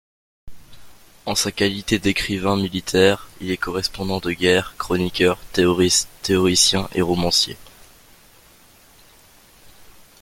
[1.27, 5.37] En sa qualité d’écrivain militaire, il est correspondant de guerre, chroniqueur,
[6.23, 7.55] théoricien et romancier.